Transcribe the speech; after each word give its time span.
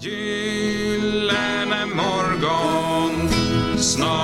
Gyllene 0.00 1.84
morgon, 1.94 3.28
snart 3.78 4.17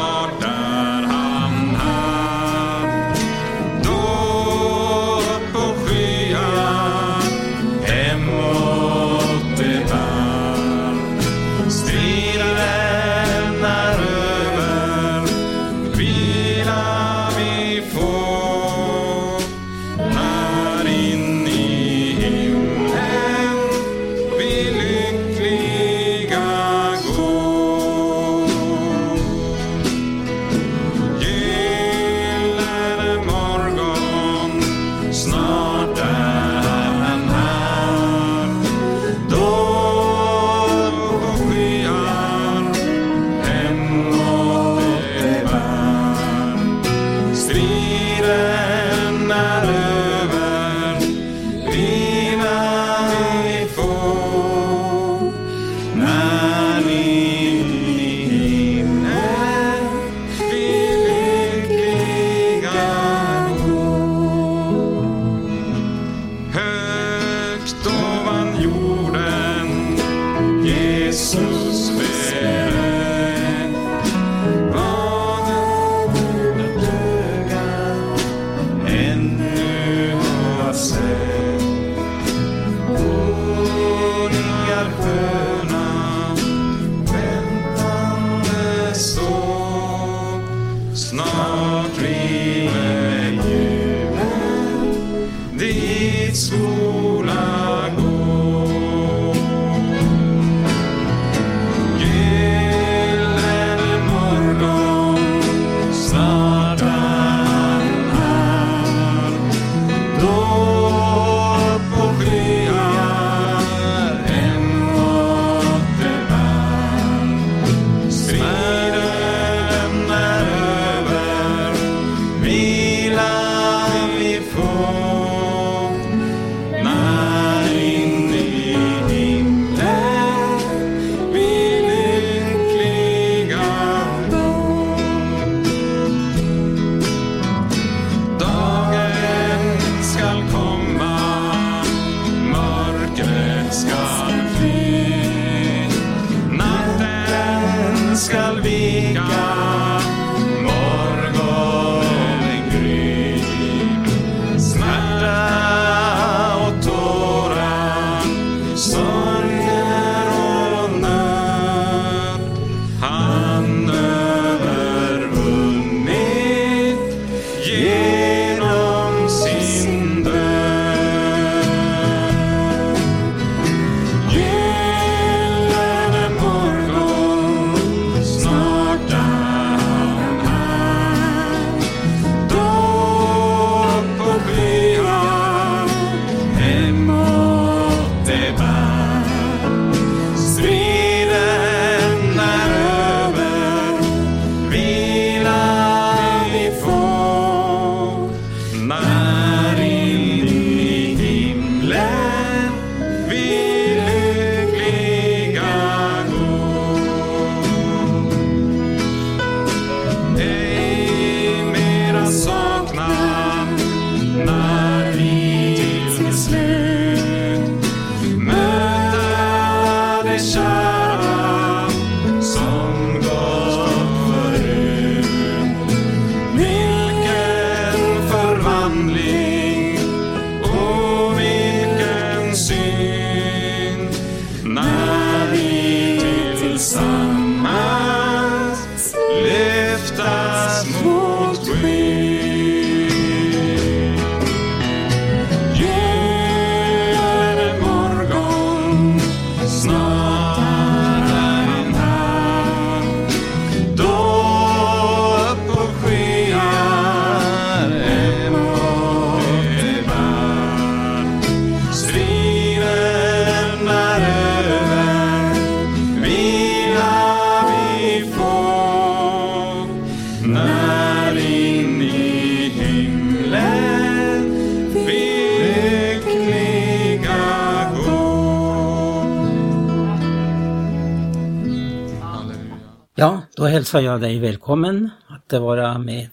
då 283.65 283.69
hälsar 283.69 284.01
jag 284.01 284.21
dig 284.21 284.39
välkommen 284.39 285.11
att 285.27 285.53
vara 285.53 285.99
med 285.99 286.31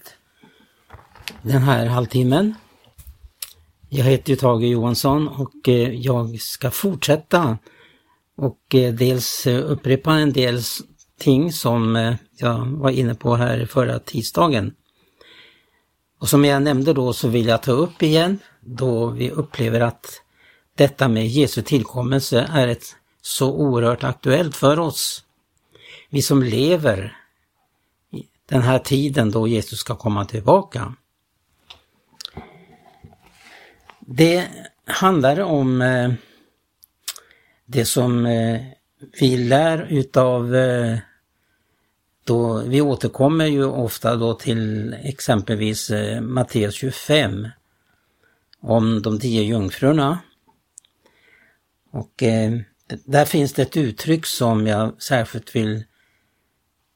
den 1.42 1.62
här 1.62 1.86
halvtimmen. 1.86 2.54
Jag 3.88 4.04
heter 4.04 4.30
ju 4.30 4.36
Tage 4.36 4.62
Johansson 4.62 5.28
och 5.28 5.68
eh, 5.68 5.94
jag 5.94 6.40
ska 6.40 6.70
fortsätta 6.70 7.58
och 8.36 8.74
eh, 8.74 8.94
dels 8.94 9.46
eh, 9.46 9.70
upprepa 9.70 10.12
en 10.12 10.32
del 10.32 10.60
ting 11.18 11.52
som 11.52 12.14
jag 12.36 12.66
var 12.66 12.90
inne 12.90 13.14
på 13.14 13.34
här 13.36 13.66
förra 13.66 13.98
tisdagen. 13.98 14.74
Och 16.20 16.28
som 16.28 16.44
jag 16.44 16.62
nämnde 16.62 16.92
då 16.92 17.12
så 17.12 17.28
vill 17.28 17.46
jag 17.46 17.62
ta 17.62 17.72
upp 17.72 18.02
igen 18.02 18.38
då 18.60 19.06
vi 19.06 19.30
upplever 19.30 19.80
att 19.80 20.22
detta 20.76 21.08
med 21.08 21.26
Jesu 21.26 21.62
tillkommelse 21.62 22.48
är 22.52 22.68
ett 22.68 22.96
så 23.22 23.52
oerhört 23.52 24.04
aktuellt 24.04 24.56
för 24.56 24.78
oss. 24.78 25.24
Vi 26.10 26.22
som 26.22 26.42
lever 26.42 27.21
den 28.52 28.62
här 28.62 28.78
tiden 28.78 29.30
då 29.30 29.48
Jesus 29.48 29.78
ska 29.78 29.96
komma 29.96 30.24
tillbaka. 30.24 30.94
Det 34.00 34.48
handlar 34.84 35.40
om 35.40 35.82
eh, 35.82 36.12
det 37.64 37.84
som 37.84 38.26
eh, 38.26 38.60
vi 39.20 39.36
lär 39.36 39.86
utav 39.90 40.54
eh, 40.56 40.98
då, 42.24 42.62
vi 42.62 42.80
återkommer 42.80 43.46
ju 43.46 43.64
ofta 43.64 44.16
då 44.16 44.34
till 44.34 44.94
exempelvis 45.02 45.90
Matteus 46.20 46.74
25 46.74 47.48
om 48.60 49.02
de 49.02 49.20
tio 49.20 49.42
jungfrurna. 49.42 50.18
Och 51.90 52.22
eh, 52.22 52.58
där 53.04 53.24
finns 53.24 53.52
det 53.52 53.62
ett 53.62 53.76
uttryck 53.76 54.26
som 54.26 54.66
jag 54.66 55.02
särskilt 55.02 55.56
vill 55.56 55.84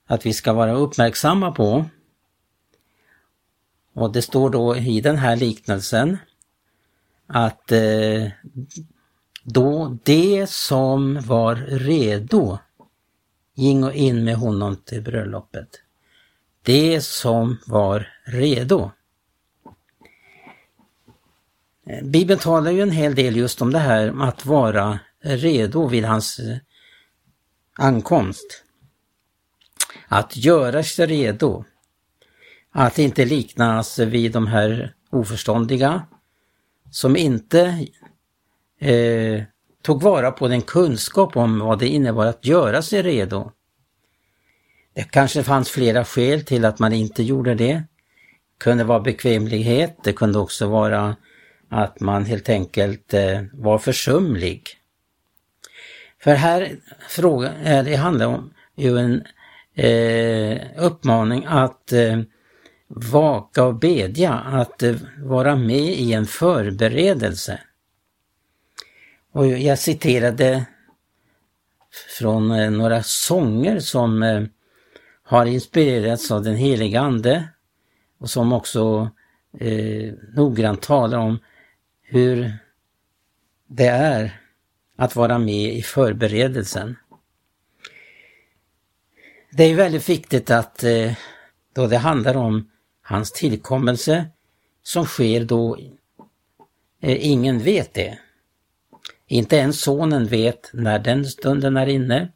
att 0.07 0.27
vi 0.27 0.33
ska 0.33 0.53
vara 0.53 0.73
uppmärksamma 0.73 1.53
på. 1.53 1.85
Och 3.93 4.13
det 4.13 4.23
står 4.23 4.51
då 4.51 4.77
i 4.77 5.01
den 5.01 5.17
här 5.17 5.37
liknelsen 5.37 6.19
att 7.27 7.73
eh, 7.73 8.31
då 9.43 9.99
det 10.05 10.51
som 10.51 11.21
var 11.21 11.55
redo 11.55 12.59
gingo 13.55 13.91
in 13.91 14.25
med 14.25 14.37
honom 14.37 14.77
till 14.77 15.03
bröllopet. 15.03 15.69
Det 16.63 17.01
som 17.01 17.59
var 17.67 18.09
redo. 18.25 18.91
Eh, 21.87 22.05
Bibeln 22.05 22.41
talar 22.41 22.71
ju 22.71 22.83
en 22.83 22.91
hel 22.91 23.15
del 23.15 23.37
just 23.37 23.63
om 23.63 23.73
det 23.73 23.79
här 23.79 24.13
med 24.13 24.29
att 24.29 24.47
vara 24.47 24.99
redo 25.21 25.87
vid 25.87 26.05
hans 26.05 26.39
eh, 26.39 26.57
ankomst. 27.79 28.66
Att 30.09 30.37
göra 30.37 30.83
sig 30.83 31.07
redo. 31.07 31.65
Att 32.73 32.99
inte 32.99 33.25
liknas 33.25 33.99
vid 33.99 34.33
de 34.33 34.47
här 34.47 34.95
oförståndiga 35.11 36.03
som 36.91 37.17
inte 37.17 37.87
eh, 38.81 39.43
tog 39.83 40.03
vara 40.03 40.31
på 40.31 40.49
den 40.49 40.63
kunskap 40.63 41.37
om 41.37 41.59
vad 41.59 41.79
det 41.79 41.89
innebar 41.89 42.27
att 42.27 42.47
göra 42.47 42.83
sig 42.83 43.03
redo. 43.03 43.53
Det 44.95 45.03
kanske 45.03 45.43
fanns 45.43 45.71
flera 45.71 46.05
skäl 46.05 46.45
till 46.45 46.65
att 46.65 46.79
man 46.79 46.93
inte 46.93 47.23
gjorde 47.23 47.55
det. 47.55 47.65
det 47.65 47.85
kunde 48.59 48.85
vara 48.85 49.01
bekvämlighet, 49.01 49.97
det 50.05 50.13
kunde 50.13 50.39
också 50.39 50.67
vara 50.67 51.17
att 51.69 52.01
man 52.01 52.25
helt 52.25 52.49
enkelt 52.49 53.15
eh, 53.15 53.43
var 53.53 53.79
försumlig. 53.79 54.63
För 56.23 56.35
här 56.35 56.77
fråga, 57.09 57.55
eh, 57.55 57.85
det 57.85 57.97
handlar 57.97 58.27
om 58.27 58.53
ju 58.77 58.99
en 58.99 59.25
eh, 59.77 60.61
uppmaning 60.77 61.45
att 61.49 61.93
eh, 61.93 62.21
vaka 62.89 63.65
och 63.65 63.75
bedja, 63.75 64.33
att 64.33 64.83
eh, 64.83 64.95
vara 65.19 65.57
med 65.57 65.99
i 65.99 66.13
en 66.13 66.27
förberedelse. 66.27 67.61
Och 69.33 69.47
jag 69.47 69.79
citerade 69.79 70.67
från 72.19 72.51
eh, 72.51 72.71
några 72.71 73.03
sånger 73.03 73.81
som 73.81 74.23
eh, 74.23 74.43
har 75.23 75.47
inspirerats 75.47 76.31
av 76.31 76.43
den 76.43 76.57
heliga 76.57 77.01
Ande 77.01 77.49
och 78.19 78.31
som 78.31 78.53
också 78.53 79.11
eh, 79.61 80.13
noggrant 80.35 80.83
talar 80.83 81.19
om 81.19 81.39
hur 82.03 82.53
det 83.67 83.87
är 83.87 84.41
att 84.97 85.17
vara 85.17 85.39
med 85.39 85.75
i 85.75 85.83
förberedelsen. 85.83 86.97
Det 89.57 89.65
är 89.65 89.75
väldigt 89.75 90.09
viktigt 90.09 90.51
att 90.51 90.85
eh, 90.85 91.13
då 91.75 91.87
det 91.87 91.99
handlar 91.99 92.37
om 92.37 92.71
hans 93.03 93.33
tillkommelse 93.33 94.27
som 94.83 95.05
sker 95.05 95.45
då 95.45 95.77
eh, 97.01 97.27
ingen 97.27 97.59
vet 97.59 97.95
det. 97.95 98.19
Inte 99.27 99.57
ens 99.57 99.81
sonen 99.81 100.27
vet 100.27 100.71
när 100.73 100.99
den 100.99 101.25
stunden 101.25 101.77
är 101.77 101.87
inne, 101.87 102.33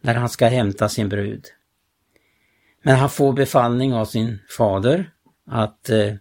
när 0.00 0.14
han 0.14 0.28
ska 0.28 0.46
hämta 0.46 0.88
sin 0.88 1.08
brud. 1.08 1.46
Men 2.82 2.96
han 2.96 3.10
får 3.10 3.32
befallning 3.32 3.94
av 3.94 4.04
sin 4.04 4.38
fader 4.56 5.10
att 5.46 5.90
eh, 5.90 6.14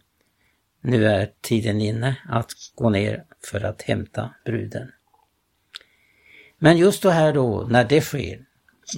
nu 0.82 1.06
är 1.06 1.32
tiden 1.42 1.82
inne 1.82 2.18
att 2.30 2.52
gå 2.76 2.90
ner 2.90 3.24
för 3.52 3.62
att 3.62 3.82
hämta 3.82 4.34
bruden. 4.46 4.92
Men 6.58 6.78
just 6.78 7.04
då 7.04 7.10
här 7.10 7.34
då, 7.34 7.68
när 7.70 7.86
det 7.86 8.02
sker, 8.02 8.46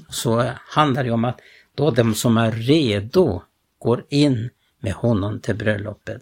så 0.10 0.52
handlar 0.68 1.04
det 1.04 1.12
om 1.12 1.26
att 1.26 1.40
då 1.76 1.92
de 1.92 2.16
som 2.16 2.38
är 2.38 2.52
redo 2.52 3.42
går 3.80 4.06
in 4.10 4.50
med 4.80 4.94
honom 4.94 5.40
till 5.40 5.56
bröllopet. 5.56 6.22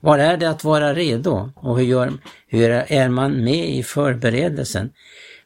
Vad 0.00 0.20
är 0.20 0.36
det 0.36 0.50
att 0.50 0.64
vara 0.64 0.94
redo 0.94 1.52
och 1.56 1.78
hur, 1.78 1.84
gör, 1.84 2.12
hur 2.46 2.70
är 2.70 3.08
man 3.08 3.44
med 3.44 3.68
i 3.68 3.82
förberedelsen? 3.82 4.90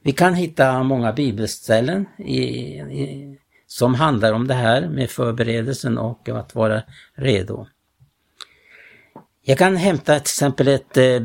Vi 0.02 0.12
kan 0.12 0.34
hitta 0.34 0.82
många 0.82 1.12
bibelställen 1.12 2.06
i, 2.18 2.42
i, 2.42 3.38
som 3.66 3.94
handlar 3.94 4.32
om 4.32 4.46
det 4.46 4.54
här 4.54 4.88
med 4.88 5.10
förberedelsen 5.10 5.98
och 5.98 6.28
att 6.28 6.54
vara 6.54 6.82
redo. 7.14 7.66
Jag 9.42 9.58
kan 9.58 9.76
hämta 9.76 10.14
till 10.14 10.22
exempel 10.22 10.68
ett 10.68 10.96
eh, 10.96 11.22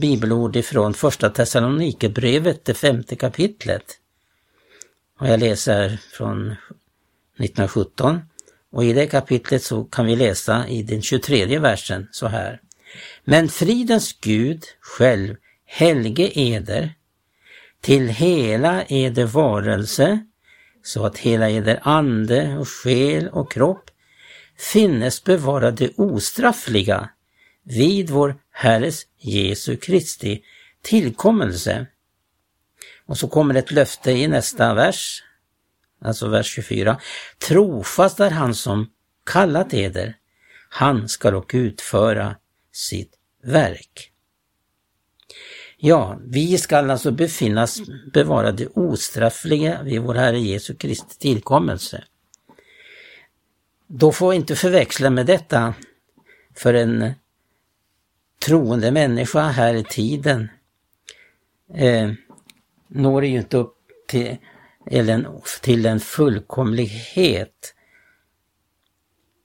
bibelord 0.00 0.56
ifrån 0.56 0.94
första 0.94 1.30
Thessalonikerbrevet, 1.30 2.64
det 2.64 2.74
femte 2.74 3.16
kapitlet. 3.16 3.84
Och 5.20 5.28
jag 5.28 5.40
läser 5.40 6.00
från 6.12 6.50
1917. 6.50 8.20
Och 8.72 8.84
i 8.84 8.92
det 8.92 9.06
kapitlet 9.06 9.62
så 9.62 9.84
kan 9.84 10.06
vi 10.06 10.16
läsa 10.16 10.68
i 10.68 10.82
den 10.82 11.02
23 11.02 11.58
versen 11.58 12.08
så 12.12 12.26
här. 12.26 12.60
Men 13.24 13.48
fridens 13.48 14.12
Gud 14.20 14.64
själv 14.80 15.36
helge 15.66 16.30
eder 16.34 16.94
till 17.80 18.08
hela 18.08 18.84
eder 18.88 19.24
varelse 19.24 20.26
så 20.82 21.06
att 21.06 21.18
hela 21.18 21.50
eder 21.50 21.80
ande 21.82 22.56
och 22.58 22.68
själ 22.68 23.28
och 23.28 23.52
kropp 23.52 23.90
finnes 24.58 25.24
bevarade 25.24 25.90
ostraffliga 25.96 27.08
vid 27.62 28.10
vår 28.10 28.36
Herres 28.52 29.06
Jesu 29.18 29.76
Kristi 29.76 30.42
tillkommelse. 30.82 31.86
Och 33.06 33.18
så 33.18 33.28
kommer 33.28 33.54
ett 33.54 33.70
löfte 33.70 34.10
i 34.10 34.28
nästa 34.28 34.74
vers, 34.74 35.22
alltså 36.00 36.28
vers 36.28 36.46
24. 36.46 37.00
Trofast 37.48 38.20
är 38.20 38.30
han 38.30 38.54
som 38.54 38.90
kallat 39.24 39.74
eder, 39.74 40.16
han 40.68 41.08
ska 41.08 41.30
dock 41.30 41.54
utföra 41.54 42.36
sitt 42.72 43.14
verk. 43.42 44.10
Ja, 45.76 46.20
vi 46.24 46.58
skall 46.58 46.90
alltså 46.90 47.10
befinnas 47.10 47.80
bevarade 48.12 48.66
ostraffliga 48.66 49.82
vid 49.82 50.00
vår 50.00 50.14
Herre 50.14 50.40
Jesu 50.40 50.74
Kristi 50.74 51.18
tillkommelse. 51.18 52.04
Då 53.86 54.12
får 54.12 54.30
vi 54.30 54.36
inte 54.36 54.56
förväxla 54.56 55.10
med 55.10 55.26
detta 55.26 55.74
för 56.54 56.74
en 56.74 57.12
troende 58.44 58.90
människa 58.90 59.40
här 59.40 59.74
i 59.74 59.84
tiden 59.84 60.48
eh, 61.74 62.12
når 62.88 63.24
ju 63.24 63.38
inte 63.38 63.56
upp 63.56 63.76
till, 64.08 64.36
eller, 64.90 65.42
till 65.60 65.86
en 65.86 66.00
fullkomlighet. 66.00 67.74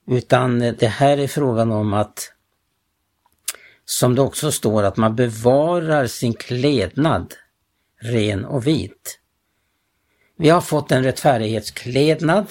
Utan 0.06 0.58
det 0.58 0.86
här 0.86 1.18
är 1.18 1.26
frågan 1.26 1.72
om 1.72 1.94
att, 1.94 2.32
som 3.84 4.14
det 4.14 4.22
också 4.22 4.52
står, 4.52 4.82
att 4.82 4.96
man 4.96 5.16
bevarar 5.16 6.06
sin 6.06 6.34
klädnad 6.34 7.34
ren 8.00 8.44
och 8.44 8.66
vit. 8.66 9.20
Vi 10.36 10.48
har 10.48 10.60
fått 10.60 10.92
en 10.92 11.02
rättfärdighetsklädnad 11.02 12.46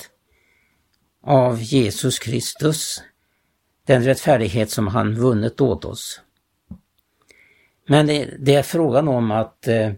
av 1.24 1.62
Jesus 1.62 2.20
Kristus, 2.20 3.04
den 3.86 4.04
rättfärdighet 4.04 4.72
som 4.72 4.88
han 4.88 5.16
vunnit 5.16 5.62
åt 5.62 5.86
oss. 5.86 6.22
Men 7.88 8.08
det, 8.08 8.36
det 8.40 8.56
är 8.56 8.64
frågan 8.64 9.08
om 9.08 9.32
att 9.32 9.68
eh, 9.68 9.92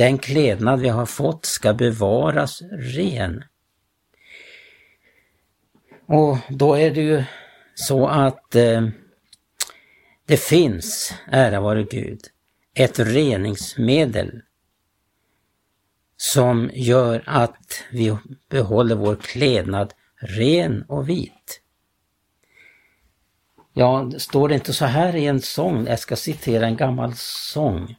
den 0.00 0.18
klädnad 0.18 0.80
vi 0.80 0.88
har 0.88 1.06
fått 1.06 1.44
ska 1.44 1.74
bevaras 1.74 2.62
ren. 2.72 3.44
Och 6.06 6.38
då 6.48 6.74
är 6.74 6.90
det 6.90 7.00
ju 7.00 7.24
så 7.74 8.06
att 8.06 8.54
eh, 8.54 8.88
det 10.26 10.36
finns, 10.36 11.14
ära 11.30 11.60
vare 11.60 11.82
Gud, 11.82 12.20
ett 12.74 12.98
reningsmedel 12.98 14.42
som 16.16 16.70
gör 16.74 17.22
att 17.26 17.84
vi 17.92 18.16
behåller 18.48 18.94
vår 18.94 19.16
klädnad 19.16 19.94
ren 20.16 20.82
och 20.82 21.08
vit. 21.08 21.60
Ja, 23.72 24.10
står 24.18 24.48
det 24.48 24.54
inte 24.54 24.72
så 24.72 24.84
här 24.84 25.16
i 25.16 25.26
en 25.26 25.40
sång? 25.40 25.86
Jag 25.86 25.98
ska 25.98 26.16
citera 26.16 26.66
en 26.66 26.76
gammal 26.76 27.12
sång. 27.16 27.96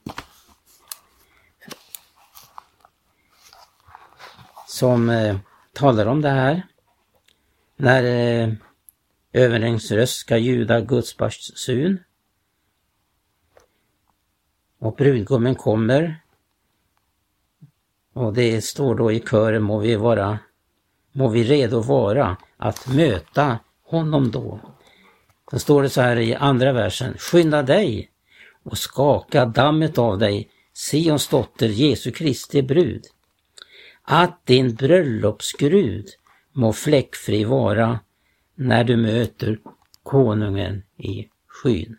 Som 4.71 5.09
eh, 5.09 5.37
talar 5.73 6.05
om 6.05 6.21
det 6.21 6.29
här. 6.29 6.67
När 7.75 8.03
eh, 8.03 8.53
överlängsröst 9.33 10.15
ska 10.15 10.37
ljuda 10.37 10.81
Guds 10.81 11.17
basun. 11.17 11.99
Och 14.79 14.95
brudgummen 14.95 15.55
kommer. 15.55 16.21
Och 18.13 18.33
det 18.33 18.61
står 18.61 18.95
då 18.95 19.11
i 19.11 19.19
kören 19.19 19.63
må 19.63 19.79
vi 19.79 19.95
vara, 19.95 20.39
må 21.11 21.27
vi 21.27 21.43
redo 21.43 21.81
vara 21.81 22.37
att 22.57 22.87
möta 22.87 23.59
honom 23.83 24.31
då. 24.31 24.59
Sen 25.49 25.59
står 25.59 25.83
det 25.83 25.89
så 25.89 26.01
här 26.01 26.19
i 26.19 26.35
andra 26.35 26.73
versen. 26.73 27.17
Skynda 27.17 27.63
dig 27.63 28.11
och 28.63 28.77
skaka 28.77 29.45
dammet 29.45 29.97
av 29.97 30.17
dig, 30.17 30.49
Sions 30.73 31.27
dotter 31.27 31.67
Jesu 31.67 32.11
Kristi 32.11 32.61
brud. 32.61 33.05
Att 34.13 34.45
din 34.45 34.75
bröllopsgrud 34.75 36.09
må 36.51 36.73
fläckfri 36.73 37.43
vara 37.43 37.99
när 38.55 38.83
du 38.83 38.97
möter 38.97 39.59
konungen 40.03 40.83
i 40.97 41.29
skyn. 41.47 41.97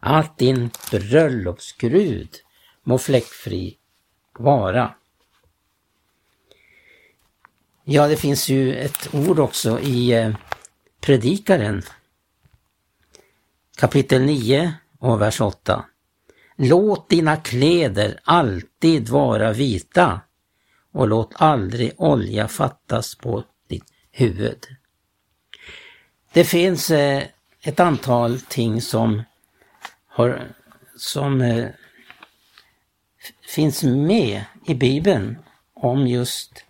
Att 0.00 0.38
din 0.38 0.70
bröllopsgrud 0.90 2.36
må 2.82 2.98
fläckfri 2.98 3.78
vara. 4.38 4.94
Ja, 7.84 8.08
det 8.08 8.16
finns 8.16 8.48
ju 8.48 8.74
ett 8.74 9.14
ord 9.14 9.38
också 9.38 9.80
i 9.80 10.12
eh, 10.12 10.34
Predikaren 11.00 11.82
kapitel 13.76 14.22
9 14.22 14.74
och 14.98 15.20
vers 15.20 15.40
8. 15.40 15.84
Låt 16.56 17.08
dina 17.08 17.36
kläder 17.36 18.20
alltid 18.24 19.08
vara 19.08 19.52
vita 19.52 20.20
och 20.92 21.08
låt 21.08 21.32
aldrig 21.34 21.92
olja 21.96 22.48
fattas 22.48 23.14
på 23.14 23.44
ditt 23.68 23.92
huvud. 24.10 24.66
Det 26.32 26.44
finns 26.44 26.90
eh, 26.90 27.22
ett 27.62 27.80
antal 27.80 28.40
ting 28.40 28.80
som, 28.80 29.22
har, 30.06 30.54
som 30.96 31.40
eh, 31.40 31.68
finns 33.48 33.82
med 33.82 34.44
i 34.66 34.74
Bibeln 34.74 35.38
om 35.74 36.06
just 36.06 36.64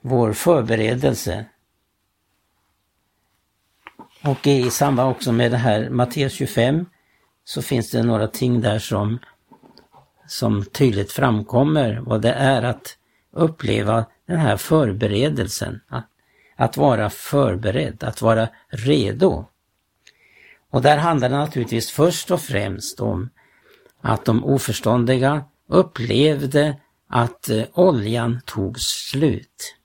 vår 0.00 0.32
förberedelse. 0.32 1.44
Och 4.22 4.46
i 4.46 4.70
samband 4.70 5.10
också 5.10 5.32
med 5.32 5.50
det 5.50 5.56
här 5.56 5.90
Matteus 5.90 6.32
25 6.32 6.86
så 7.44 7.62
finns 7.62 7.90
det 7.90 8.02
några 8.02 8.28
ting 8.28 8.60
där 8.60 8.78
som, 8.78 9.18
som 10.26 10.64
tydligt 10.64 11.12
framkommer 11.12 12.00
vad 12.06 12.22
det 12.22 12.32
är 12.32 12.62
att 12.62 12.96
uppleva 13.32 14.04
den 14.26 14.38
här 14.38 14.56
förberedelsen. 14.56 15.80
Att, 15.88 16.06
att 16.56 16.76
vara 16.76 17.10
förberedd, 17.10 18.04
att 18.04 18.22
vara 18.22 18.48
redo. 18.68 19.46
Och 20.70 20.82
där 20.82 20.96
handlar 20.96 21.28
det 21.28 21.36
naturligtvis 21.36 21.90
först 21.90 22.30
och 22.30 22.40
främst 22.40 23.00
om 23.00 23.30
att 24.00 24.24
de 24.24 24.44
oförståndiga 24.44 25.44
upplevde 25.68 26.76
att 27.08 27.48
eh, 27.48 27.64
oljan 27.72 28.40
tog 28.44 28.80
slut. 28.80 29.76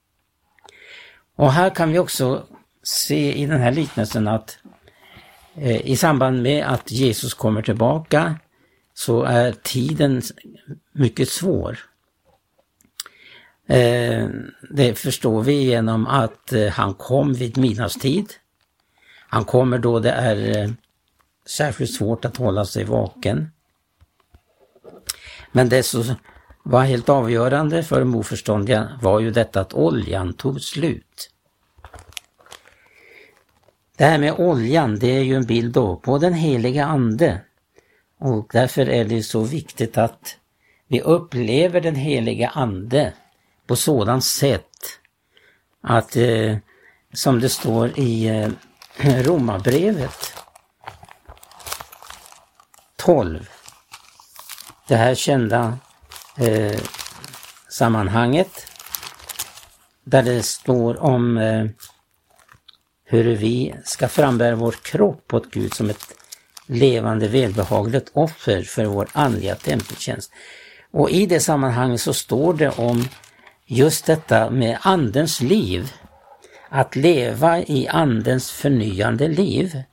Och 1.36 1.52
här 1.52 1.70
kan 1.70 1.92
vi 1.92 2.00
också 2.00 2.44
se 2.84 3.34
i 3.34 3.46
den 3.46 3.60
här 3.60 3.72
liknelsen 3.72 4.28
att 4.28 4.58
eh, 5.56 5.88
i 5.90 5.96
samband 5.96 6.42
med 6.42 6.66
att 6.66 6.92
Jesus 6.92 7.34
kommer 7.34 7.62
tillbaka 7.62 8.36
så 9.00 9.24
är 9.24 9.52
tiden 9.52 10.22
mycket 10.92 11.30
svår. 11.30 11.80
Eh, 13.68 14.28
det 14.70 15.00
förstår 15.00 15.44
vi 15.44 15.64
genom 15.64 16.08
att 16.08 16.54
eh, 16.54 16.68
han 16.68 16.94
kom 16.94 17.34
vid 17.34 17.58
midnattstid. 17.58 18.34
Han 19.28 19.46
kommer 19.46 19.78
då 19.78 20.00
det 20.00 20.12
är 20.12 20.58
eh, 20.58 20.72
särskilt 21.46 21.94
svårt 21.94 22.26
att 22.26 22.38
hålla 22.38 22.66
sig 22.66 22.84
vaken. 22.84 23.52
Men 25.52 25.70
det 25.70 25.84
som 25.84 26.16
var 26.64 26.84
helt 26.84 27.10
avgörande 27.10 27.84
för 27.84 28.00
de 28.00 28.16
oförståndiga 28.16 29.00
var 29.02 29.20
ju 29.20 29.32
detta 29.32 29.62
att 29.62 29.74
oljan 29.74 30.34
tog 30.34 30.62
slut. 30.62 31.30
Det 33.98 34.06
här 34.06 34.18
med 34.18 34.34
oljan, 34.38 35.00
det 35.00 35.18
är 35.18 35.24
ju 35.24 35.36
en 35.36 35.46
bild 35.46 35.74
då 35.74 35.96
på 35.96 36.18
den 36.18 36.34
heliga 36.34 36.86
Ande. 36.86 37.42
Och 38.20 38.50
därför 38.54 38.90
är 38.90 39.06
det 39.06 39.24
så 39.24 39.42
viktigt 39.42 39.98
att 39.98 40.38
vi 40.88 41.02
upplever 41.02 41.82
den 41.82 41.96
heliga 41.96 42.50
Ande 42.50 43.14
på 43.68 43.76
sådant 43.76 44.24
sätt 44.24 45.00
att, 45.82 46.16
eh, 46.16 46.58
som 47.14 47.40
det 47.40 47.50
står 47.50 48.00
i 48.00 48.28
eh, 48.28 48.50
Romarbrevet 49.24 50.34
12, 52.96 53.50
det 54.88 54.96
här 54.96 55.16
kända 55.16 55.78
eh, 56.38 56.80
sammanhanget 57.70 58.68
där 60.04 60.24
det 60.24 60.44
står 60.44 61.04
om 61.04 61.38
eh, 61.38 61.66
hur 63.04 63.36
vi 63.36 63.76
ska 63.84 64.08
frambära 64.08 64.56
vår 64.56 64.72
kropp 64.72 65.34
åt 65.34 65.52
Gud 65.52 65.74
som 65.74 65.90
ett 65.90 66.09
levande 66.70 67.28
välbehagligt 67.28 68.12
offer 68.14 68.62
för 68.62 68.86
vår 68.86 69.10
andliga 69.14 69.56
tempeltjänst. 69.56 70.32
Och 70.92 71.10
i 71.10 71.26
det 71.26 71.40
sammanhanget 71.40 72.02
så 72.02 72.14
står 72.14 72.54
det 72.54 72.70
om 72.70 73.08
just 73.66 74.06
detta 74.06 74.50
med 74.50 74.78
andens 74.82 75.42
liv. 75.42 75.94
Att 76.70 76.96
leva 76.96 77.60
i 77.60 77.88
andens 77.88 78.52
förnyande 78.52 79.28
liv. 79.28 79.84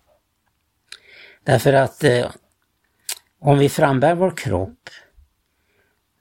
Därför 1.44 1.72
att 1.72 2.04
eh, 2.04 2.26
om 3.40 3.58
vi 3.58 3.68
frambär 3.68 4.14
vår 4.14 4.36
kropp 4.36 4.90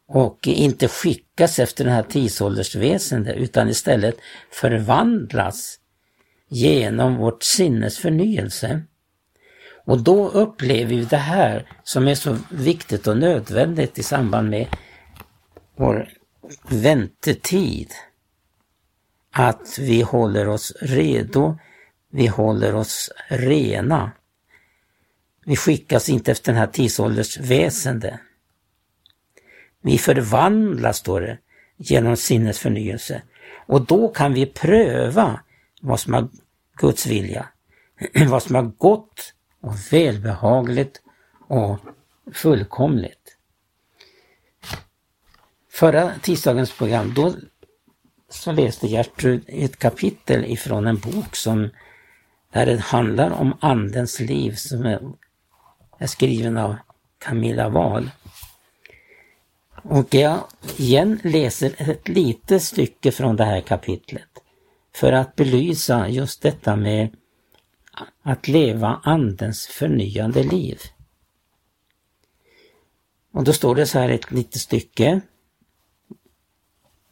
och 0.08 0.48
inte 0.48 0.88
skickas 0.88 1.60
efter 1.60 1.84
den 1.84 1.94
här 1.94 2.04
tidsåldersväsende 2.04 3.34
utan 3.34 3.70
istället 3.70 4.16
förvandlas 4.52 5.80
genom 6.50 7.16
vårt 7.16 7.44
sinnes 7.44 7.98
förnyelse. 7.98 8.82
Och 9.86 10.04
då 10.04 10.30
upplever 10.30 10.96
vi 10.96 11.06
det 11.06 11.18
här 11.18 11.68
som 11.84 12.08
är 12.08 12.16
så 12.16 12.38
viktigt 12.50 13.08
och 13.08 13.18
nödvändigt 13.18 14.00
i 14.00 14.04
samband 14.04 14.50
med 14.50 14.68
vår 15.76 16.10
väntetid. 16.70 17.92
Att 19.32 19.78
vi 19.80 20.02
håller 20.02 20.48
oss 20.48 20.74
redo, 20.82 21.58
vi 22.12 22.28
håller 22.28 22.76
oss 22.76 23.12
rena. 23.28 24.12
Vi 25.46 25.56
skickas 25.56 26.10
inte 26.10 26.32
efter 26.32 26.52
den 26.52 26.60
här 26.60 26.68
tidsålders 26.68 27.38
väsende. 27.38 28.20
Vi 29.82 29.98
förvandlas, 29.98 30.98
står 30.98 31.22
det, 31.22 31.38
genom 31.78 32.18
sinnets 32.18 32.60
förnyelse. 32.60 33.22
Och 33.68 33.86
då 33.86 34.08
kan 34.08 34.34
vi 34.34 34.46
pröva 34.46 35.40
vad 35.82 36.00
som 36.00 36.14
är 36.14 36.28
Guds 36.78 37.06
vilja. 37.08 37.46
vad 38.30 38.44
som 38.44 38.56
är 38.56 38.62
gott 38.62 39.35
och 39.66 39.94
välbehagligt 39.94 41.02
och 41.48 41.80
fullkomligt. 42.34 43.38
Förra 45.72 46.12
tisdagens 46.22 46.78
program, 46.78 47.14
då 47.14 47.34
så 48.30 48.52
läste 48.52 48.88
Gertrud 48.88 49.44
ett 49.48 49.80
kapitel 49.80 50.46
ifrån 50.46 50.88
en 50.88 51.00
bok 51.00 51.36
som 51.36 51.70
där 52.52 52.66
det 52.66 52.80
handlar 52.80 53.32
om 53.32 53.58
Andens 53.60 54.20
liv 54.20 54.56
som 54.56 54.86
är 54.86 55.00
är 55.98 56.08
skriven 56.08 56.58
av 56.58 56.76
Camilla 57.20 57.70
Wahl. 57.70 58.12
Och 59.84 60.14
jag 60.14 60.40
igen 60.78 61.20
läser 61.24 61.76
ett 61.78 62.08
litet 62.08 62.64
stycke 62.64 63.12
från 63.12 63.36
det 63.36 63.46
här 63.46 63.62
kapitlet 63.62 64.30
för 64.96 65.12
att 65.12 65.36
belysa 65.36 66.10
just 66.10 66.42
detta 66.42 66.76
med 66.76 67.16
att 68.22 68.48
leva 68.48 69.02
Andens 69.04 69.68
förnyande 69.68 70.44
liv. 70.44 70.80
Och 73.34 73.44
då 73.44 73.54
står 73.54 73.76
det 73.76 73.86
så 73.86 74.00
här 74.00 74.10
ett 74.10 74.32
litet 74.32 74.62
stycke 74.62 75.22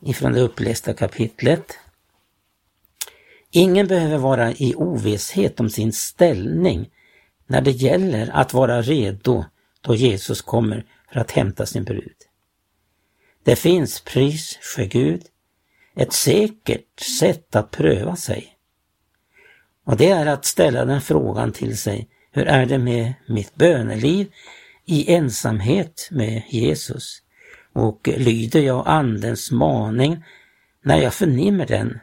ifrån 0.01 0.33
det 0.33 0.41
upplästa 0.41 0.93
kapitlet. 0.93 1.77
Ingen 3.51 3.87
behöver 3.87 4.17
vara 4.17 4.51
i 4.51 4.75
ovisshet 4.75 5.59
om 5.59 5.69
sin 5.69 5.93
ställning 5.93 6.89
när 7.47 7.61
det 7.61 7.71
gäller 7.71 8.29
att 8.33 8.53
vara 8.53 8.81
redo 8.81 9.45
då 9.81 9.95
Jesus 9.95 10.41
kommer 10.41 10.85
för 11.13 11.19
att 11.19 11.31
hämta 11.31 11.65
sin 11.65 11.83
brud. 11.83 12.15
Det 13.43 13.55
finns 13.55 14.01
pris 14.01 14.59
för 14.75 14.83
Gud, 14.83 15.23
ett 15.95 16.13
säkert 16.13 16.99
sätt 17.19 17.55
att 17.55 17.71
pröva 17.71 18.15
sig. 18.15 18.52
Och 19.83 19.97
det 19.97 20.09
är 20.09 20.25
att 20.25 20.45
ställa 20.45 20.85
den 20.85 21.01
frågan 21.01 21.51
till 21.51 21.77
sig, 21.77 22.09
hur 22.31 22.47
är 22.47 22.65
det 22.65 22.77
med 22.77 23.13
mitt 23.27 23.55
böneliv 23.55 24.31
i 24.85 25.13
ensamhet 25.13 26.07
med 26.11 26.43
Jesus? 26.49 27.21
Och 27.73 28.09
lyder 28.17 28.61
jag 28.61 28.87
Andens 28.87 29.51
maning 29.51 30.23
när 30.83 30.97
jag 30.97 31.13
förnimmer 31.13 31.65
den? 31.65 31.99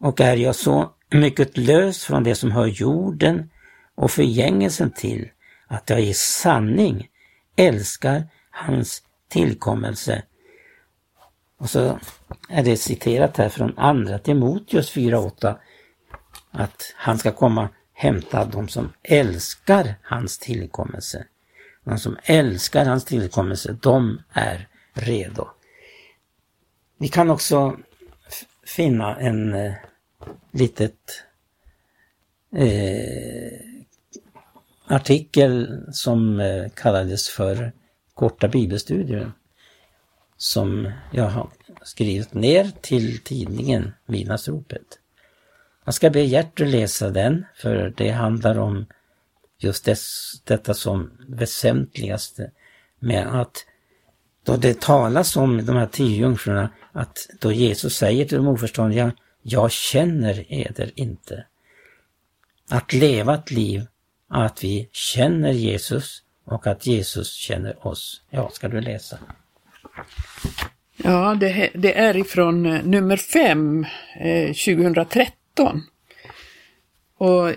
Och 0.00 0.20
är 0.20 0.36
jag 0.36 0.54
så 0.54 0.94
mycket 1.10 1.56
lös 1.56 2.04
från 2.04 2.24
det 2.24 2.34
som 2.34 2.50
hör 2.50 2.66
jorden 2.66 3.50
och 3.94 4.10
förgängelsen 4.10 4.90
till 4.90 5.28
att 5.66 5.90
jag 5.90 6.00
i 6.00 6.14
sanning 6.14 7.08
älskar 7.56 8.24
hans 8.50 9.02
tillkommelse. 9.28 10.22
Och 11.58 11.70
så 11.70 11.98
är 12.48 12.62
det 12.62 12.76
citerat 12.76 13.36
här 13.36 13.48
från 13.48 13.78
andra 13.78 14.18
Timoteus 14.18 14.96
4.8 14.96 15.56
att 16.52 16.94
han 16.96 17.18
ska 17.18 17.32
komma 17.32 17.68
hämta 17.92 18.44
de 18.44 18.68
som 18.68 18.92
älskar 19.02 19.94
hans 20.02 20.38
tillkommelse. 20.38 21.26
De 21.84 21.98
som 21.98 22.16
älskar 22.22 22.84
hans 22.84 23.04
tillkommelse, 23.04 23.76
de 23.82 24.22
är 24.32 24.68
redo. 24.92 25.48
Vi 26.98 27.08
kan 27.08 27.30
också 27.30 27.76
finna 28.66 29.16
en 29.16 29.54
eh, 29.54 29.72
litet 30.50 31.24
eh, 32.56 33.60
artikel 34.86 35.82
som 35.92 36.40
eh, 36.40 36.68
kallades 36.74 37.28
för 37.28 37.72
Korta 38.14 38.48
bibelstudier 38.48 39.32
som 40.36 40.92
jag 41.12 41.28
har 41.28 41.50
skrivit 41.82 42.34
ner 42.34 42.70
till 42.80 43.18
tidningen 43.18 43.92
Midnattsropet. 44.06 44.98
Jag 45.84 45.94
ska 45.94 46.10
be 46.10 46.22
Gertrud 46.22 46.68
läsa 46.68 47.10
den 47.10 47.44
för 47.54 47.94
det 47.96 48.10
handlar 48.10 48.58
om 48.58 48.86
just 49.58 49.84
dess, 49.84 50.32
detta 50.44 50.74
som 50.74 51.10
väsentligaste 51.28 52.50
med 52.98 53.40
att 53.40 53.66
då 54.44 54.56
det 54.56 54.80
talas 54.80 55.36
om 55.36 55.66
de 55.66 55.76
här 55.76 55.86
tio 55.86 56.16
jungfrurna, 56.16 56.70
att 56.92 57.28
då 57.40 57.52
Jesus 57.52 57.96
säger 57.96 58.24
till 58.24 58.36
de 58.36 58.48
oförståndiga, 58.48 59.12
jag 59.42 59.70
känner 59.70 60.52
eder 60.52 60.90
inte. 60.94 61.46
Att 62.70 62.92
leva 62.92 63.34
ett 63.34 63.50
liv, 63.50 63.86
att 64.28 64.64
vi 64.64 64.88
känner 64.92 65.52
Jesus 65.52 66.22
och 66.44 66.66
att 66.66 66.86
Jesus 66.86 67.32
känner 67.32 67.86
oss. 67.86 68.22
Ja, 68.30 68.50
ska 68.52 68.68
du 68.68 68.80
läsa? 68.80 69.18
Ja, 70.96 71.36
det, 71.40 71.70
det 71.74 71.98
är 71.98 72.16
ifrån 72.16 72.66
eh, 72.66 72.84
nummer 72.84 73.16
5, 73.16 73.86
eh, 74.20 74.46
2013. 74.46 75.41
Och 77.18 77.52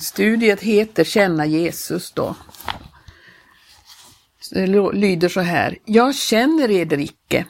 studiet 0.00 0.60
heter 0.60 1.04
Känna 1.04 1.46
Jesus 1.46 2.12
då. 2.12 2.36
Det 4.50 4.66
lyder 4.92 5.28
så 5.28 5.40
här. 5.40 5.78
Jag 5.84 6.14
känner 6.14 6.70
eder 6.70 6.98
icke. 6.98 7.46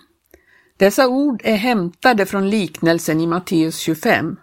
Dessa 0.77 1.09
ord 1.09 1.41
är 1.45 1.57
hämtade 1.57 2.27
från 2.27 2.51
liknelsen 2.51 3.21
i 3.21 3.27
Matteus 3.27 3.79
25. 3.79 4.37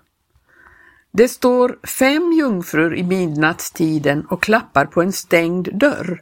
Det 1.11 1.27
står 1.27 1.79
fem 1.87 2.33
jungfrur 2.33 2.95
i 2.95 3.03
midnattstiden 3.03 4.25
och 4.25 4.43
klappar 4.43 4.85
på 4.85 5.01
en 5.01 5.13
stängd 5.13 5.69
dörr. 5.79 6.21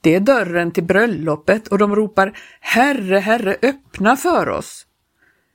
Det 0.00 0.14
är 0.14 0.20
dörren 0.20 0.72
till 0.72 0.84
bröllopet 0.84 1.68
och 1.68 1.78
de 1.78 1.96
ropar 1.96 2.38
Herre, 2.60 3.18
Herre, 3.18 3.56
öppna 3.62 4.16
för 4.16 4.48
oss. 4.48 4.86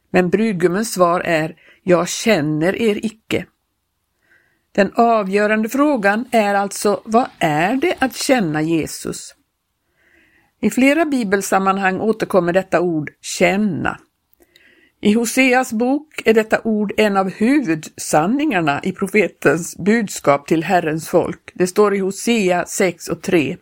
Men 0.09 0.29
brudgummens 0.29 0.93
svar 0.93 1.19
är 1.19 1.55
jag 1.83 2.09
känner 2.09 2.81
er 2.81 3.05
icke. 3.05 3.46
Den 4.72 4.92
avgörande 4.96 5.70
frågan 5.70 6.25
är 6.31 6.53
alltså 6.53 7.01
vad 7.05 7.27
är 7.39 7.75
det 7.75 7.96
att 8.00 8.15
känna 8.15 8.61
Jesus? 8.61 9.35
I 10.61 10.70
flera 10.70 11.05
bibelsammanhang 11.05 12.00
återkommer 12.00 12.53
detta 12.53 12.81
ord 12.81 13.11
känna. 13.22 14.00
I 15.01 15.13
Hoseas 15.13 15.74
bok 15.74 16.22
är 16.25 16.33
detta 16.33 16.61
ord 16.63 16.94
en 16.98 17.18
av 17.18 17.29
huvudsanningarna 17.29 18.79
i 18.83 18.92
profetens 18.92 19.77
budskap 19.77 20.48
till 20.48 20.63
Herrens 20.63 21.09
folk. 21.09 21.51
Det 21.53 21.68
står 21.68 21.96
i 21.96 22.00
Hosea 22.00 22.65
6 22.65 23.07
och 23.07 23.22
3. 23.22 23.57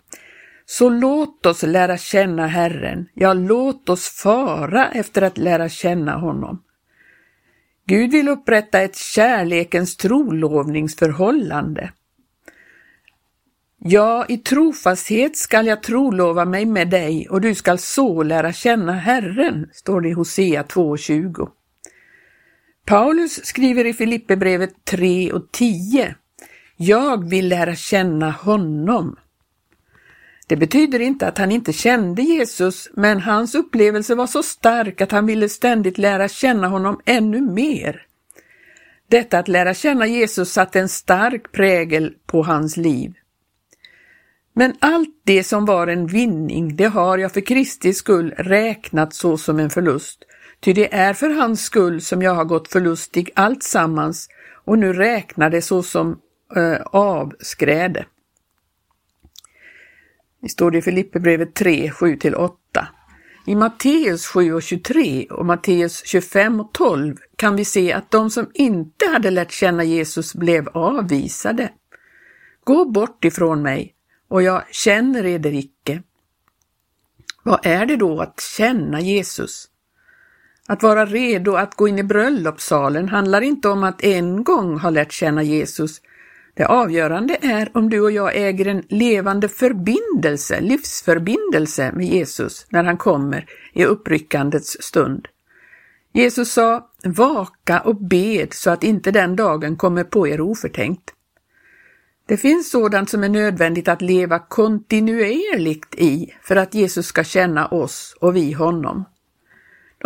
Så 0.65 0.89
låt 0.89 1.45
oss 1.45 1.63
lära 1.63 1.97
känna 1.97 2.47
Herren, 2.47 3.07
ja 3.13 3.33
låt 3.33 3.89
oss 3.89 4.09
fara 4.09 4.91
efter 4.91 5.21
att 5.21 5.37
lära 5.37 5.69
känna 5.69 6.17
honom. 6.17 6.61
Gud 7.87 8.11
vill 8.11 8.27
upprätta 8.27 8.81
ett 8.81 8.95
kärlekens 8.95 9.97
trolovningsförhållande. 9.97 11.91
Ja, 13.79 14.25
i 14.29 14.37
trofasthet 14.37 15.37
skall 15.37 15.67
jag 15.67 15.83
trolova 15.83 16.45
mig 16.45 16.65
med 16.65 16.89
dig 16.89 17.29
och 17.29 17.41
du 17.41 17.55
skall 17.55 17.77
så 17.77 18.23
lära 18.23 18.53
känna 18.53 18.93
Herren, 18.93 19.69
står 19.73 20.01
det 20.01 20.09
i 20.09 20.11
Hosea 20.11 20.63
2.20. 20.63 21.49
Paulus 22.85 23.45
skriver 23.45 23.85
i 23.85 23.93
Filipperbrevet 23.93 24.85
3 24.85 25.31
och 25.31 25.51
10. 25.51 26.15
Jag 26.77 27.29
vill 27.29 27.47
lära 27.47 27.75
känna 27.75 28.31
honom. 28.31 29.15
Det 30.47 30.55
betyder 30.55 30.99
inte 30.99 31.27
att 31.27 31.37
han 31.37 31.51
inte 31.51 31.73
kände 31.73 32.21
Jesus, 32.21 32.89
men 32.93 33.21
hans 33.21 33.55
upplevelse 33.55 34.15
var 34.15 34.27
så 34.27 34.43
stark 34.43 35.01
att 35.01 35.11
han 35.11 35.25
ville 35.25 35.49
ständigt 35.49 35.97
lära 35.97 36.27
känna 36.27 36.67
honom 36.67 36.99
ännu 37.05 37.41
mer. 37.41 38.05
Detta 39.09 39.39
att 39.39 39.47
lära 39.47 39.73
känna 39.73 40.07
Jesus 40.07 40.51
satte 40.51 40.79
en 40.79 40.89
stark 40.89 41.51
prägel 41.51 42.13
på 42.25 42.43
hans 42.43 42.77
liv. 42.77 43.13
Men 44.53 44.73
allt 44.79 45.21
det 45.23 45.43
som 45.43 45.65
var 45.65 45.87
en 45.87 46.07
vinning, 46.07 46.75
det 46.75 46.85
har 46.85 47.17
jag 47.17 47.33
för 47.33 47.41
Kristi 47.41 47.93
skull 47.93 48.33
räknat 48.37 49.13
så 49.13 49.37
som 49.37 49.59
en 49.59 49.69
förlust, 49.69 50.23
ty 50.59 50.73
det 50.73 50.93
är 50.93 51.13
för 51.13 51.29
hans 51.29 51.61
skull 51.61 52.01
som 52.01 52.21
jag 52.21 52.35
har 52.35 52.45
gått 52.45 52.67
förlustig 52.67 53.29
allt 53.35 53.63
sammans 53.63 54.29
och 54.65 54.79
nu 54.79 54.93
räknar 54.93 55.49
det 55.49 55.61
så 55.61 55.83
som 55.83 56.19
eh, 56.55 56.81
avskräde. 56.81 58.05
Det 60.41 60.49
står 60.49 60.71
det 60.71 60.77
i 60.77 60.81
Filipperbrevet 60.81 61.55
3, 61.55 61.89
7-8. 61.89 62.49
I 63.45 63.55
Matteus 63.55 64.27
7 64.27 64.53
och 64.53 64.63
23 64.63 65.27
och 65.29 65.45
Matteus 65.45 66.05
25 66.05 66.59
och 66.59 66.73
12 66.73 67.15
kan 67.35 67.55
vi 67.55 67.65
se 67.65 67.93
att 67.93 68.11
de 68.11 68.29
som 68.29 68.51
inte 68.53 69.05
hade 69.05 69.31
lärt 69.31 69.51
känna 69.51 69.83
Jesus 69.83 70.35
blev 70.35 70.69
avvisade. 70.69 71.69
Gå 72.63 72.85
bort 72.85 73.25
ifrån 73.25 73.61
mig, 73.61 73.93
och 74.27 74.41
jag 74.41 74.63
känner 74.71 75.25
eder 75.25 75.53
icke. 75.53 76.03
Vad 77.43 77.65
är 77.65 77.85
det 77.85 77.95
då 77.95 78.21
att 78.21 78.39
känna 78.57 79.01
Jesus? 79.01 79.67
Att 80.67 80.83
vara 80.83 81.05
redo 81.05 81.55
att 81.55 81.75
gå 81.75 81.87
in 81.87 81.99
i 81.99 82.03
bröllopssalen 82.03 83.09
handlar 83.09 83.41
inte 83.41 83.69
om 83.69 83.83
att 83.83 84.03
en 84.03 84.43
gång 84.43 84.79
ha 84.79 84.89
lärt 84.89 85.11
känna 85.11 85.43
Jesus, 85.43 86.01
det 86.57 86.65
avgörande 86.65 87.37
är 87.41 87.69
om 87.73 87.89
du 87.89 88.01
och 88.01 88.11
jag 88.11 88.35
äger 88.35 88.67
en 88.67 88.83
levande 88.87 89.49
förbindelse, 89.49 90.61
livsförbindelse 90.61 91.91
med 91.91 92.05
Jesus 92.05 92.65
när 92.69 92.83
han 92.83 92.97
kommer 92.97 93.45
i 93.73 93.85
uppryckandets 93.85 94.77
stund. 94.79 95.27
Jesus 96.13 96.51
sa, 96.51 96.89
vaka 97.03 97.79
och 97.79 97.95
bed 97.95 98.53
så 98.53 98.69
att 98.69 98.83
inte 98.83 99.11
den 99.11 99.35
dagen 99.35 99.75
kommer 99.75 100.03
på 100.03 100.27
er 100.27 100.41
oförtänkt. 100.41 101.13
Det 102.25 102.37
finns 102.37 102.71
sådant 102.71 103.09
som 103.09 103.23
är 103.23 103.29
nödvändigt 103.29 103.87
att 103.87 104.01
leva 104.01 104.39
kontinuerligt 104.39 105.95
i 105.95 106.33
för 106.41 106.55
att 106.55 106.73
Jesus 106.73 107.07
ska 107.07 107.23
känna 107.23 107.67
oss 107.67 108.17
och 108.19 108.35
vi 108.35 108.51
honom. 108.51 109.05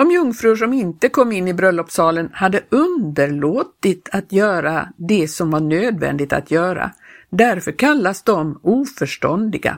De 0.02 0.12
jungfrur 0.12 0.56
som 0.56 0.74
inte 0.74 1.10
kom 1.10 1.32
in 1.32 1.48
i 1.48 1.54
bröllopssalen 1.54 2.30
hade 2.34 2.62
underlåtit 2.70 4.10
att 4.12 4.32
göra 4.32 4.90
det 4.98 5.28
som 5.28 5.52
var 5.52 5.60
nödvändigt 5.60 6.34
att 6.34 6.52
göra. 6.52 6.92
Därför 7.30 7.72
kallas 7.72 8.24
de 8.24 8.60
oförståndiga. 8.64 9.78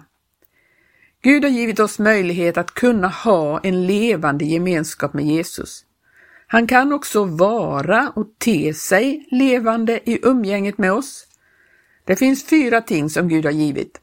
Gud 1.22 1.44
har 1.44 1.52
givit 1.52 1.80
oss 1.80 2.00
möjlighet 2.00 2.58
att 2.58 2.74
kunna 2.74 3.08
ha 3.08 3.60
en 3.60 3.88
levande 3.88 4.46
gemenskap 4.46 5.14
med 5.14 5.26
Jesus. 5.26 5.86
Han 6.48 6.68
kan 6.68 6.94
också 6.94 7.24
vara 7.24 8.12
och 8.16 8.28
te 8.38 8.74
sig 8.74 9.28
levande 9.32 10.10
i 10.10 10.20
umgänget 10.24 10.78
med 10.78 10.94
oss. 10.94 11.28
Det 12.06 12.16
finns 12.16 12.46
fyra 12.46 12.82
ting 12.82 13.10
som 13.10 13.28
Gud 13.28 13.46
har 13.46 13.52
givit. 13.52 14.00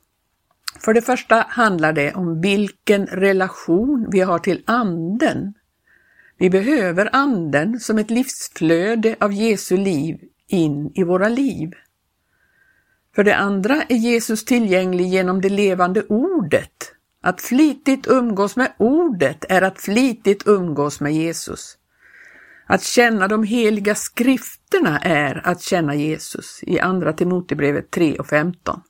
För 0.80 0.94
det 0.94 1.02
första 1.02 1.44
handlar 1.48 1.92
det 1.92 2.14
om 2.14 2.40
vilken 2.40 3.06
relation 3.06 4.08
vi 4.12 4.20
har 4.20 4.38
till 4.38 4.62
Anden 4.66 5.54
vi 6.40 6.50
behöver 6.50 7.08
Anden 7.12 7.80
som 7.80 7.98
ett 7.98 8.10
livsflöde 8.10 9.16
av 9.20 9.32
Jesu 9.32 9.76
liv 9.76 10.20
in 10.48 10.92
i 10.94 11.04
våra 11.04 11.28
liv. 11.28 11.70
För 13.14 13.24
det 13.24 13.36
andra 13.36 13.82
är 13.88 13.96
Jesus 13.96 14.44
tillgänglig 14.44 15.06
genom 15.06 15.40
det 15.40 15.48
levande 15.48 16.02
ordet, 16.02 16.92
Att 17.22 17.40
flitigt 17.40 18.06
umgås 18.06 18.56
med 18.56 18.72
ordet 18.78 19.44
är 19.48 19.62
att 19.62 19.80
flitigt 19.80 20.46
umgås 20.46 21.00
med 21.00 21.14
Jesus. 21.14 21.76
Att 22.66 22.82
känna 22.82 23.28
de 23.28 23.42
heliga 23.44 23.94
skrifterna 23.94 24.98
är 24.98 25.46
att 25.46 25.60
känna 25.62 25.94
Jesus 25.94 26.60
i 26.62 26.80
Andra 26.80 27.12
Timotebrevet 27.12 27.90
3 27.90 28.16
och 28.18 28.26
15. 28.26 28.80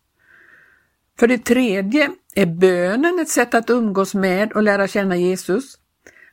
För 1.19 1.27
det 1.27 1.39
tredje 1.39 2.11
är 2.35 2.47
bönen 2.47 3.19
ett 3.19 3.29
sätt 3.29 3.55
att 3.55 3.71
umgås 3.71 4.15
med 4.15 4.53
och 4.53 4.63
lära 4.63 4.89
känna 4.89 5.17
Jesus. 5.17 5.80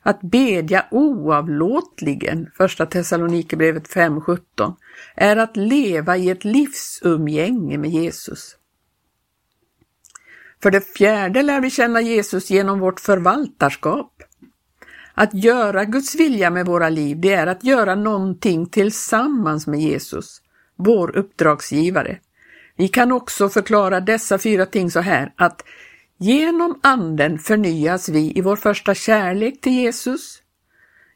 Att 0.08 0.20
bedja 0.20 0.84
oavlåtligen, 0.90 2.50
första 2.56 2.86
Thessalonikerbrevet 2.86 3.88
5.17, 3.88 4.74
är 5.16 5.36
att 5.36 5.56
leva 5.56 6.16
i 6.16 6.30
ett 6.30 6.44
livsumgänge 6.44 7.78
med 7.78 7.90
Jesus. 7.90 8.56
För 10.62 10.70
det 10.70 10.80
fjärde 10.80 11.42
lär 11.42 11.60
vi 11.60 11.70
känna 11.70 12.00
Jesus 12.00 12.50
genom 12.50 12.80
vårt 12.80 13.00
förvaltarskap. 13.00 14.12
Att 15.14 15.34
göra 15.34 15.84
Guds 15.84 16.14
vilja 16.14 16.50
med 16.50 16.66
våra 16.66 16.88
liv, 16.88 17.20
det 17.20 17.32
är 17.32 17.46
att 17.46 17.64
göra 17.64 17.94
någonting 17.94 18.66
tillsammans 18.66 19.66
med 19.66 19.80
Jesus, 19.80 20.42
vår 20.76 21.16
uppdragsgivare. 21.16 22.18
Vi 22.76 22.88
kan 22.88 23.12
också 23.12 23.48
förklara 23.48 24.00
dessa 24.00 24.38
fyra 24.38 24.66
ting 24.66 24.90
så 24.90 25.00
här 25.00 25.32
att 25.36 25.62
genom 26.18 26.80
Anden 26.82 27.38
förnyas 27.38 28.08
vi 28.08 28.32
i 28.38 28.40
vår 28.40 28.56
första 28.56 28.94
kärlek 28.94 29.60
till 29.60 29.72
Jesus. 29.72 30.42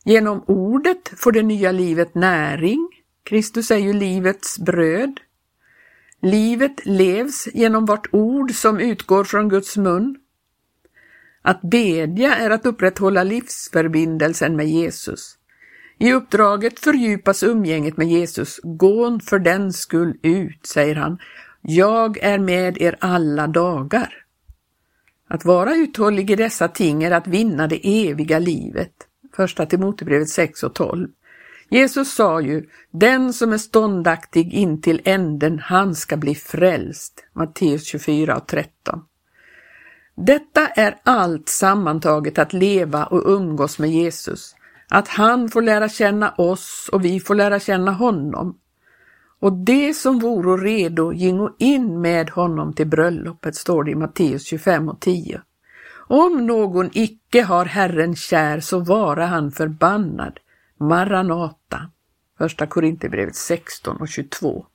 Genom 0.04 0.44
ordet 0.46 1.12
får 1.16 1.32
det 1.32 1.42
nya 1.42 1.72
livet 1.72 2.14
näring. 2.14 2.88
Kristus 3.24 3.70
är 3.70 3.76
ju 3.76 3.92
livets 3.92 4.58
bröd. 4.58 5.20
Livet 6.22 6.86
levs 6.86 7.48
genom 7.54 7.86
vart 7.86 8.08
ord 8.12 8.54
som 8.54 8.80
utgår 8.80 9.24
från 9.24 9.48
Guds 9.48 9.76
mun. 9.76 10.16
Att 11.42 11.60
bedja 11.62 12.34
är 12.34 12.50
att 12.50 12.66
upprätthålla 12.66 13.22
livsförbindelsen 13.22 14.56
med 14.56 14.68
Jesus. 14.68 15.38
I 15.98 16.12
uppdraget 16.12 16.80
fördjupas 16.80 17.42
umgänget 17.42 17.96
med 17.96 18.08
Jesus. 18.08 18.60
Gån 18.62 19.20
för 19.20 19.38
den 19.38 19.72
skull 19.72 20.18
ut, 20.22 20.66
säger 20.66 20.94
han. 20.94 21.18
Jag 21.60 22.18
är 22.18 22.38
med 22.38 22.78
er 22.78 22.96
alla 23.00 23.46
dagar. 23.46 24.21
Att 25.32 25.44
vara 25.44 25.74
uthållig 25.74 26.30
i 26.30 26.36
dessa 26.36 26.68
ting 26.68 27.02
är 27.02 27.10
att 27.10 27.26
vinna 27.26 27.66
det 27.66 28.08
eviga 28.10 28.38
livet. 28.38 28.92
Första 29.36 29.66
Timoterbrevet 29.66 30.28
6 30.28 30.62
och 30.62 30.74
12. 30.74 31.08
Jesus 31.68 32.14
sa 32.14 32.40
ju, 32.40 32.66
den 32.90 33.32
som 33.32 33.52
är 33.52 33.58
ståndaktig 33.58 34.54
in 34.54 34.82
till 34.82 35.00
änden, 35.04 35.58
han 35.58 35.94
ska 35.94 36.16
bli 36.16 36.34
frälst. 36.34 37.24
Matteus 37.32 37.86
24 37.86 38.36
och 38.36 38.46
13. 38.46 39.00
Detta 40.16 40.66
är 40.66 41.00
allt 41.02 41.48
sammantaget 41.48 42.38
att 42.38 42.52
leva 42.52 43.04
och 43.04 43.22
umgås 43.26 43.78
med 43.78 43.90
Jesus. 43.90 44.54
Att 44.88 45.08
han 45.08 45.48
får 45.48 45.62
lära 45.62 45.88
känna 45.88 46.30
oss 46.30 46.90
och 46.92 47.04
vi 47.04 47.20
får 47.20 47.34
lära 47.34 47.60
känna 47.60 47.92
honom. 47.92 48.58
Och 49.42 49.52
det 49.52 49.94
som 49.94 50.18
voro 50.18 50.56
redo 50.56 51.12
gingo 51.12 51.50
in 51.58 52.00
med 52.00 52.30
honom 52.30 52.72
till 52.72 52.86
bröllopet, 52.86 53.56
står 53.56 53.84
det 53.84 53.90
i 53.90 53.94
Matteus 53.94 54.46
25 54.46 54.88
och 54.88 55.00
10. 55.00 55.42
Om 56.08 56.46
någon 56.46 56.90
icke 56.92 57.42
har 57.42 57.64
Herren 57.64 58.16
kär 58.16 58.60
så 58.60 58.78
vara 58.78 59.26
han 59.26 59.52
förbannad. 59.52 60.38
Maranata. 60.80 61.90
Första 62.38 62.66
Korinthierbrevet 62.66 63.36
16 63.36 63.96
och 63.96 64.08
22. 64.08 64.66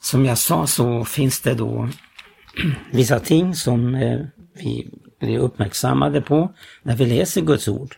Som 0.00 0.24
jag 0.24 0.38
sa 0.38 0.66
så 0.66 1.04
finns 1.04 1.40
det 1.40 1.54
då 1.54 1.88
vissa 2.90 3.20
ting 3.20 3.54
som 3.54 3.94
eh, 3.94 4.20
vi 4.54 4.90
blir 5.20 5.38
uppmärksammade 5.38 6.20
på 6.20 6.54
när 6.82 6.96
vi 6.96 7.06
läser 7.06 7.40
Guds 7.40 7.68
ord. 7.68 7.96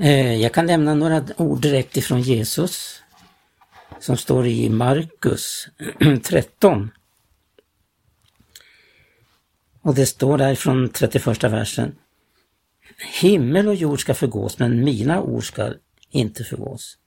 Eh, 0.00 0.34
jag 0.34 0.52
kan 0.52 0.66
lämna 0.66 0.94
några 0.94 1.24
ord 1.36 1.60
direkt 1.60 1.96
ifrån 1.96 2.20
Jesus 2.20 3.02
som 4.00 4.16
står 4.16 4.46
i 4.46 4.68
Markus 4.68 5.68
13. 6.22 6.90
Och 9.82 9.94
det 9.94 10.06
står 10.06 10.38
där 10.38 10.54
från 10.54 10.88
31 10.88 11.44
versen. 11.44 11.94
Himmel 13.20 13.68
och 13.68 13.74
jord 13.74 14.00
ska 14.00 14.14
förgås, 14.14 14.58
men 14.58 14.84
mina 14.84 15.22
ord 15.22 15.46
ska 15.46 15.74
inte 16.10 16.44
förgås. 16.44 16.98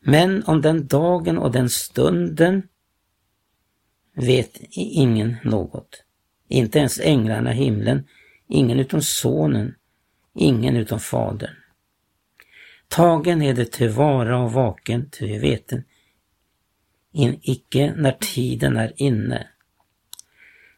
Men 0.00 0.44
om 0.44 0.62
den 0.62 0.86
dagen 0.86 1.38
och 1.38 1.52
den 1.52 1.70
stunden 1.70 2.62
vet 4.14 4.60
ingen 4.70 5.36
något. 5.44 6.02
Inte 6.48 6.78
ens 6.78 7.00
änglarna 7.00 7.52
i 7.52 7.56
himlen, 7.56 8.08
ingen 8.48 8.78
utom 8.80 9.02
sonen, 9.02 9.74
ingen 10.34 10.76
utom 10.76 11.00
fadern. 11.00 11.54
Tagen 12.88 13.42
är 13.42 13.54
det 13.54 13.72
till 13.72 13.88
vara 13.88 14.38
och 14.38 14.52
vaken, 14.52 15.10
ty 15.10 15.26
vi 15.26 15.38
veten, 15.38 15.84
in 17.12 17.40
icke 17.42 17.94
när 17.96 18.12
tiden 18.12 18.76
är 18.76 18.92
inne. 18.96 19.46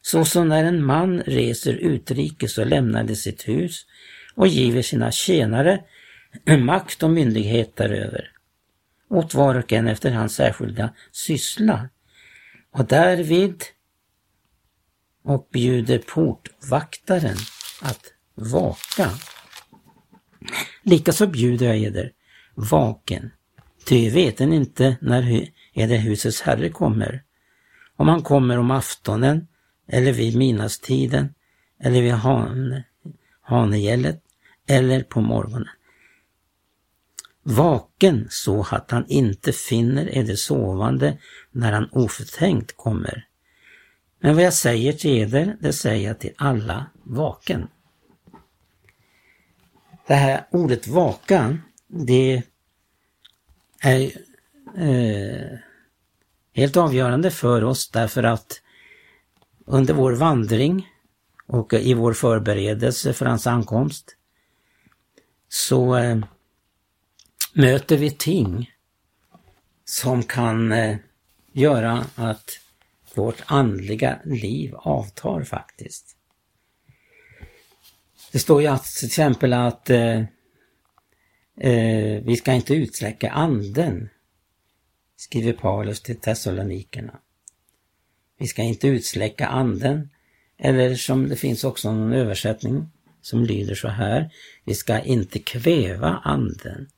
Såsom 0.01 0.49
när 0.49 0.65
en 0.65 0.85
man 0.85 1.21
reser 1.21 1.73
utrikes 1.73 2.59
och 2.59 2.67
lämnade 2.67 3.17
sitt 3.17 3.49
hus 3.49 3.87
och 4.35 4.49
giver 4.49 4.83
sina 4.83 5.11
tjänare 5.11 5.85
makt 6.59 7.03
och 7.03 7.11
myndighet 7.11 7.77
däröver, 7.77 8.33
åt 9.11 9.35
var 9.35 9.55
och 9.55 9.73
en 9.73 9.89
efter 9.89 10.11
hans 10.11 10.35
särskilda 10.35 10.95
syssla, 11.13 11.89
och 12.71 12.85
därvid 12.85 13.63
och 15.25 15.49
bjuder 15.53 15.99
portvaktaren 15.99 17.37
att 17.83 18.13
vaka. 18.35 19.11
Likaså 20.83 21.27
bjuder 21.27 21.67
jag 21.67 21.77
eder 21.79 22.13
vaken, 22.55 23.31
ty 23.85 24.11
veten 24.11 24.53
inte 24.53 24.97
när 25.01 25.49
eder 25.73 25.97
husets 25.97 26.41
herre 26.41 26.69
kommer. 26.69 27.23
Om 27.97 28.09
han 28.09 28.23
kommer 28.23 28.59
om 28.59 28.71
aftonen 28.71 29.47
eller 29.89 30.13
vid 30.13 30.37
midnattstiden 30.37 31.35
eller 31.81 32.03
vid 32.03 32.13
han, 32.13 32.83
hanegället 33.41 34.23
eller 34.69 35.03
på 35.03 35.21
morgonen. 35.21 35.69
Vaken 37.43 38.27
så 38.31 38.67
att 38.71 38.91
han 38.91 39.07
inte 39.09 39.53
finner 39.53 40.19
eder 40.19 40.35
sovande 40.35 41.19
när 41.51 41.73
han 41.73 41.89
oförtänkt 41.93 42.77
kommer. 42.77 43.27
Men 44.21 44.35
vad 44.35 44.45
jag 44.45 44.55
säger 44.55 44.93
till 44.93 45.23
eder, 45.23 45.57
det 45.61 45.73
säger 45.73 46.09
jag 46.09 46.19
till 46.19 46.33
alla 46.37 46.87
vaken. 47.03 47.69
Det 50.09 50.15
här 50.15 50.47
ordet 50.51 50.87
vaka, 50.87 51.59
det 51.87 52.43
är 53.81 54.03
eh, 54.77 55.59
helt 56.53 56.77
avgörande 56.77 57.31
för 57.31 57.65
oss 57.65 57.91
därför 57.91 58.23
att 58.23 58.63
under 59.67 59.95
vår 59.95 60.13
vandring 60.13 60.89
och 61.47 61.75
i 61.75 61.95
vår 61.95 62.13
förberedelse 62.13 63.13
för 63.13 63.27
hans 63.27 63.47
ankomst 63.47 64.17
så 65.49 65.97
eh, 65.97 66.19
möter 67.53 67.97
vi 67.97 68.11
ting 68.11 68.71
som 69.85 70.23
kan 70.23 70.73
eh, 70.73 70.97
göra 71.53 72.05
att 72.15 72.51
vårt 73.15 73.43
andliga 73.47 74.19
liv 74.25 74.75
avtar 74.75 75.45
faktiskt. 75.45 76.18
Det 78.33 78.39
står 78.39 78.63
ju 78.63 78.69
att, 78.69 78.85
till 78.85 79.07
exempel 79.07 79.53
att 79.53 79.91
eh, 79.91 80.19
eh, 81.61 82.23
vi 82.23 82.37
ska 82.37 82.53
inte 82.53 82.75
utsläcka 82.75 83.31
anden, 83.31 84.09
skriver 85.17 85.53
Paulus 85.53 86.03
till 86.03 86.21
Thessalonikerna. 86.21 87.19
Vi 88.39 88.47
ska 88.47 88.63
inte 88.63 88.89
utsläcka 88.89 89.47
anden, 89.47 90.11
eller 90.59 90.95
som 90.95 91.29
det 91.29 91.37
finns 91.37 91.65
också 91.65 91.93
någon 91.93 92.13
översättning 92.13 92.91
som 93.21 93.45
lyder 93.45 93.75
så 93.75 93.89
här, 93.89 94.31
vi 94.65 94.75
ska 94.75 95.01
inte 95.01 95.39
kväva 95.39 96.21
anden 96.25 96.89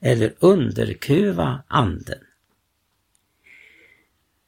eller 0.00 0.34
underkuva 0.38 1.62
anden. 1.68 2.18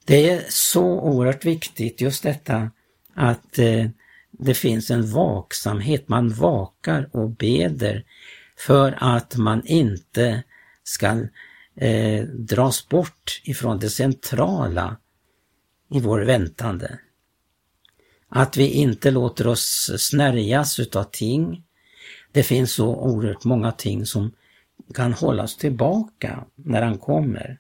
Det 0.05 0.31
är 0.31 0.45
så 0.49 1.01
oerhört 1.01 1.45
viktigt 1.45 2.01
just 2.01 2.23
detta 2.23 2.71
att 3.15 3.59
eh, 3.59 3.87
det 4.39 4.55
finns 4.55 4.91
en 4.91 5.11
vaksamhet, 5.11 6.09
man 6.09 6.29
vakar 6.29 7.11
och 7.13 7.31
beder 7.31 8.05
för 8.59 8.99
att 9.01 9.37
man 9.37 9.67
inte 9.67 10.43
ska 10.85 11.27
eh, 11.77 12.25
dras 12.25 12.89
bort 12.89 13.41
ifrån 13.45 13.79
det 13.79 13.91
centrala 13.91 14.97
i 15.91 16.01
vår 16.01 16.21
väntande. 16.21 16.99
Att 18.29 18.57
vi 18.57 18.71
inte 18.71 19.11
låter 19.11 19.47
oss 19.47 19.91
snärjas 19.99 20.81
utav 20.81 21.05
ting. 21.05 21.65
Det 22.33 22.43
finns 22.43 22.73
så 22.73 22.97
oerhört 22.97 23.45
många 23.45 23.73
ting 23.73 24.07
som 24.07 24.33
kan 24.95 25.13
hållas 25.13 25.57
tillbaka 25.57 26.45
när 26.55 26.83
han 26.83 26.99
kommer. 26.99 27.59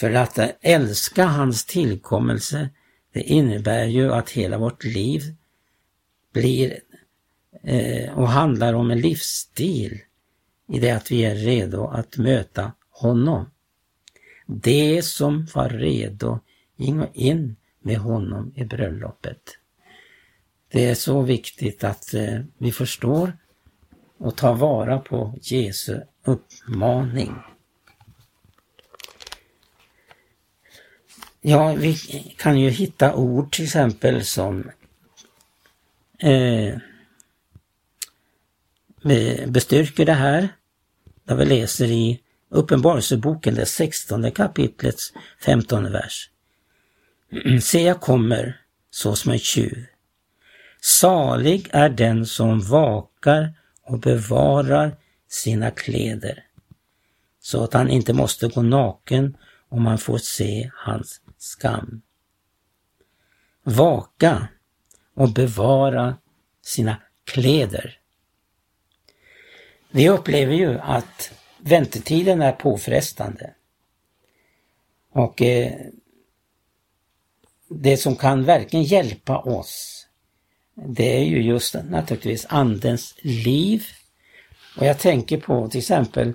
För 0.00 0.10
att 0.10 0.38
älska 0.60 1.24
hans 1.24 1.64
tillkommelse 1.64 2.70
det 3.14 3.22
innebär 3.22 3.86
ju 3.86 4.12
att 4.12 4.30
hela 4.30 4.58
vårt 4.58 4.84
liv 4.84 5.22
blir 6.32 6.78
eh, 7.62 8.18
och 8.18 8.28
handlar 8.28 8.74
om 8.74 8.90
en 8.90 9.00
livsstil 9.00 10.00
i 10.68 10.78
det 10.78 10.90
att 10.90 11.10
vi 11.10 11.24
är 11.24 11.34
redo 11.34 11.86
att 11.86 12.16
möta 12.16 12.72
honom. 12.90 13.50
Det 14.46 15.04
som 15.04 15.46
var 15.54 15.68
redo 15.68 16.38
in 17.12 17.56
med 17.82 17.98
honom 17.98 18.52
i 18.56 18.64
bröllopet. 18.64 19.58
Det 20.68 20.84
är 20.86 20.94
så 20.94 21.22
viktigt 21.22 21.84
att 21.84 22.14
eh, 22.14 22.40
vi 22.58 22.72
förstår 22.72 23.32
och 24.18 24.36
tar 24.36 24.54
vara 24.54 24.98
på 24.98 25.38
Jesu 25.42 26.00
uppmaning. 26.24 27.34
Ja, 31.46 31.72
vi 31.72 31.94
kan 32.38 32.60
ju 32.60 32.70
hitta 32.70 33.14
ord 33.14 33.52
till 33.52 33.64
exempel 33.64 34.24
som 34.24 34.70
eh, 36.18 36.76
bestyrker 39.46 40.06
det 40.06 40.12
här. 40.12 40.48
Där 41.24 41.34
vi 41.34 41.44
läser 41.44 41.90
i 41.90 42.20
Uppenbarelseboken, 42.48 43.54
det 43.54 43.66
16 43.66 44.30
kapitlets 44.30 45.12
15 45.40 45.92
vers. 45.92 46.30
Se, 47.62 47.82
jag 47.82 48.00
kommer 48.00 48.60
så 48.90 49.16
som 49.16 49.32
en 49.32 49.38
tjuv. 49.38 49.86
Salig 50.80 51.68
är 51.72 51.88
den 51.88 52.26
som 52.26 52.60
vakar 52.60 53.52
och 53.82 53.98
bevarar 53.98 54.96
sina 55.28 55.70
kläder, 55.70 56.44
så 57.40 57.64
att 57.64 57.72
han 57.72 57.90
inte 57.90 58.12
måste 58.12 58.48
gå 58.48 58.62
naken 58.62 59.36
om 59.68 59.82
man 59.82 59.98
får 59.98 60.18
se 60.18 60.70
hans 60.74 61.20
skam. 61.44 62.02
Vaka 63.62 64.48
och 65.14 65.32
bevara 65.32 66.16
sina 66.62 66.96
kläder. 67.24 67.98
Vi 69.90 70.08
upplever 70.08 70.54
ju 70.54 70.78
att 70.78 71.32
väntetiden 71.58 72.42
är 72.42 72.52
påfrestande. 72.52 73.54
Och 75.10 75.42
eh, 75.42 75.72
det 77.68 77.96
som 77.96 78.16
kan 78.16 78.44
verkligen 78.44 78.84
hjälpa 78.84 79.38
oss, 79.38 80.06
det 80.74 81.16
är 81.16 81.24
ju 81.24 81.42
just 81.42 81.74
naturligtvis 81.74 82.46
Andens 82.48 83.14
liv. 83.18 83.84
Och 84.76 84.86
jag 84.86 84.98
tänker 84.98 85.40
på 85.40 85.68
till 85.68 85.78
exempel 85.78 86.32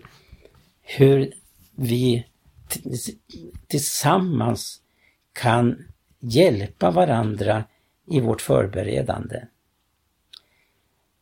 hur 0.81 1.33
vi 1.75 2.25
tillsammans 3.67 4.81
kan 5.41 5.85
hjälpa 6.19 6.91
varandra 6.91 7.63
i 8.05 8.19
vårt 8.19 8.41
förberedande. 8.41 9.45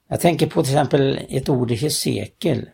Jag 0.07 0.19
tänker 0.19 0.47
på 0.47 0.63
till 0.63 0.73
exempel 0.73 1.19
ett 1.29 1.49
ord 1.49 1.71
i 1.71 1.75
Hesekiel 1.75 2.69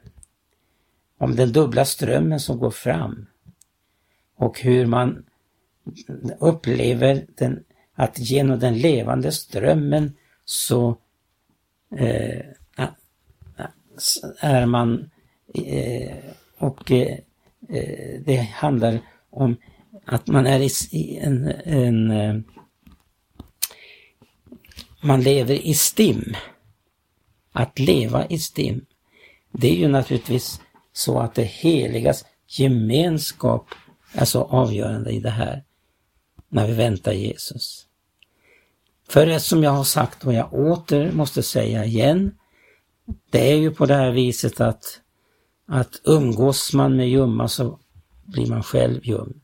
om 1.17 1.36
den 1.36 1.51
dubbla 1.51 1.86
strömmen 1.86 2.39
som 2.39 2.60
går 2.60 2.71
fram 2.71 3.25
och 4.36 4.60
hur 4.60 4.86
man 4.86 5.25
upplever 6.39 7.25
den, 7.36 7.63
att 7.93 8.19
genom 8.19 8.60
den 8.60 8.77
levande 8.77 9.32
strömmen 9.32 10.17
så 10.45 10.97
eh, 11.95 12.45
är 14.39 14.65
man 14.65 15.10
eh, 15.53 16.17
och 16.58 16.91
eh, 16.91 17.17
eh 17.69 18.21
det 18.25 18.36
handlar 18.36 18.99
om 19.29 19.58
att 20.05 20.27
man 20.27 20.47
är 20.47 20.59
i 20.95 21.17
en, 21.17 21.47
en 21.65 22.11
eh, 22.11 22.35
man 25.01 25.21
lever 25.21 25.55
i 25.55 25.73
stim. 25.73 26.35
Att 27.51 27.79
leva 27.79 28.25
i 28.25 28.39
stim, 28.39 28.85
det 29.51 29.67
är 29.67 29.75
ju 29.75 29.87
naturligtvis 29.87 30.61
så 30.93 31.19
att 31.19 31.35
det 31.35 31.43
heligas 31.43 32.25
gemenskap 32.47 33.67
är 34.13 34.25
så 34.25 34.43
avgörande 34.43 35.11
i 35.11 35.19
det 35.19 35.29
här 35.29 35.63
när 36.49 36.67
vi 36.67 36.73
väntar 36.73 37.11
Jesus. 37.11 37.87
För 39.09 39.39
som 39.39 39.63
jag 39.63 39.71
har 39.71 39.83
sagt 39.83 40.25
och 40.25 40.33
jag 40.33 40.53
åter 40.53 41.11
måste 41.11 41.43
säga 41.43 41.85
igen, 41.85 42.37
det 43.29 43.51
är 43.51 43.55
ju 43.55 43.71
på 43.71 43.85
det 43.85 43.95
här 43.95 44.11
viset 44.11 44.61
att, 44.61 44.99
att 45.67 46.01
umgås 46.03 46.73
man 46.73 46.95
med 46.95 47.09
ljumma 47.09 47.47
så 47.47 47.79
blir 48.23 48.47
man 48.47 48.63
själv 48.63 49.05
ljum. 49.05 49.42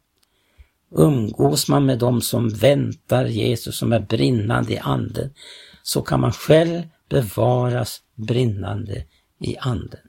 Umgås 0.92 1.68
man 1.68 1.86
med 1.86 2.00
dem 2.00 2.22
som 2.22 2.50
väntar 2.50 3.26
Jesus, 3.26 3.78
som 3.78 3.94
är 3.94 4.00
brinnande 4.00 4.74
i 4.74 4.78
anden, 4.78 5.34
så 5.84 6.02
kan 6.02 6.20
man 6.20 6.32
själv 6.32 6.82
bevaras 7.10 8.02
brinnande 8.16 9.04
i 9.40 9.58
anden. 9.58 10.00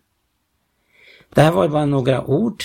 Det 1.35 1.43
här 1.43 1.53
var 1.53 1.69
bara 1.69 1.87
några 1.87 2.25
ord 2.25 2.65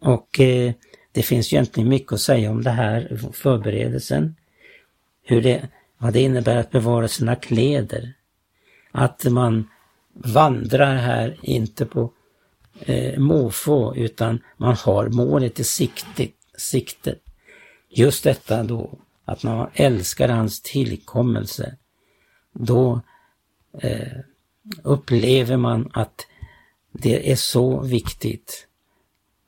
och 0.00 0.40
eh, 0.40 0.72
det 1.12 1.22
finns 1.22 1.52
egentligen 1.52 1.88
mycket 1.88 2.12
att 2.12 2.20
säga 2.20 2.50
om 2.50 2.62
det 2.62 2.70
här, 2.70 3.18
förberedelsen. 3.32 4.36
Hur 5.22 5.42
det, 5.42 5.68
vad 5.98 6.12
det 6.12 6.20
innebär 6.20 6.56
att 6.56 6.70
bevara 6.70 7.08
sina 7.08 7.36
kläder. 7.36 8.12
Att 8.92 9.24
man 9.24 9.68
vandrar 10.12 10.96
här 10.96 11.38
inte 11.42 11.86
på 11.86 12.12
eh, 12.80 13.18
måfå 13.18 13.96
utan 13.96 14.40
man 14.56 14.76
har 14.76 15.08
målet 15.08 15.60
i 15.60 15.64
sikte, 15.64 16.28
siktet. 16.58 17.21
Just 17.94 18.24
detta 18.24 18.62
då 18.62 18.98
att 19.24 19.42
man 19.42 19.70
älskar 19.74 20.28
hans 20.28 20.60
tillkommelse. 20.60 21.76
Då 22.52 23.00
eh, 23.78 24.18
upplever 24.82 25.56
man 25.56 25.90
att 25.92 26.26
det 26.92 27.32
är 27.32 27.36
så 27.36 27.80
viktigt 27.80 28.68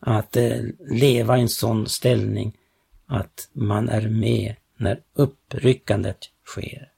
att 0.00 0.36
eh, 0.36 0.62
leva 0.88 1.38
i 1.38 1.40
en 1.40 1.48
sån 1.48 1.86
ställning 1.86 2.56
att 3.06 3.48
man 3.52 3.88
är 3.88 4.08
med 4.08 4.54
när 4.76 5.00
uppryckandet 5.14 6.18
sker. 6.46 6.90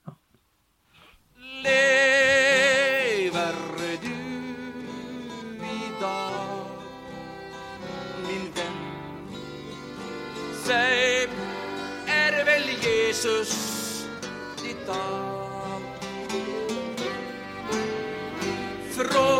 Lever 1.64 3.65
Jesus 13.16 14.06
ditt 14.62 14.86
namn. 14.86 15.82
Från 18.92 19.35